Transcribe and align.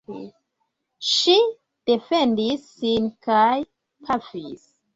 Ŝi 1.09 1.35
defendis 1.91 2.65
sin 2.73 3.07
kaj 3.29 3.47
pafis. 4.11 4.69